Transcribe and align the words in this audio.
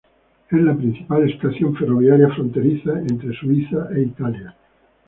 Es 0.49 0.59
la 0.59 0.75
principal 0.75 1.29
estación 1.29 1.75
ferroviaria 1.75 2.33
fronteriza 2.33 2.97
entre 3.01 3.33
Suiza 3.35 3.87
e 3.95 4.01
Italia. 4.01 4.55